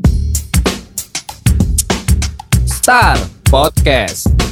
Star 2.66 3.18
Podcast. 3.50 4.45